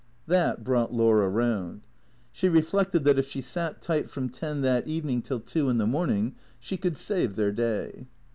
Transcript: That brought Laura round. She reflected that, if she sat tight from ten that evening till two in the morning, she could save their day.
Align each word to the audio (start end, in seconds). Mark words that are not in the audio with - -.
That 0.25 0.63
brought 0.63 0.91
Laura 0.91 1.29
round. 1.29 1.81
She 2.31 2.49
reflected 2.49 3.03
that, 3.03 3.19
if 3.19 3.27
she 3.27 3.39
sat 3.39 3.83
tight 3.83 4.09
from 4.09 4.29
ten 4.29 4.61
that 4.61 4.87
evening 4.87 5.21
till 5.21 5.39
two 5.39 5.69
in 5.69 5.77
the 5.77 5.85
morning, 5.85 6.33
she 6.59 6.75
could 6.75 6.97
save 6.97 7.35
their 7.35 7.51
day. 7.51 8.07